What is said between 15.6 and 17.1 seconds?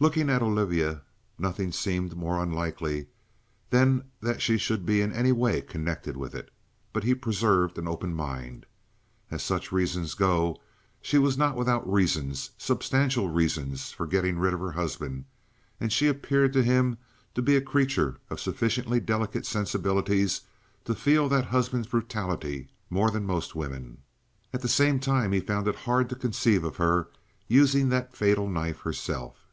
and she appeared to him